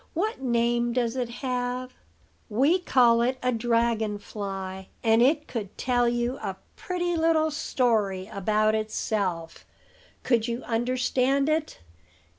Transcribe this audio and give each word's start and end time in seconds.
What 0.15 0.41
name 0.41 0.93
does 0.93 1.15
it 1.15 1.29
have?" 1.29 1.93
"We 2.49 2.79
call 2.79 3.21
it 3.21 3.37
a 3.43 3.51
dragon 3.51 4.17
fly; 4.17 4.87
and 5.03 5.21
it 5.21 5.47
could 5.47 5.77
tell 5.77 6.09
you 6.09 6.37
a 6.39 6.57
pretty 6.75 7.15
little 7.15 7.51
story 7.51 8.25
about 8.33 8.73
itself, 8.73 9.63
could 10.23 10.47
you 10.47 10.63
understand 10.63 11.49
it. 11.49 11.81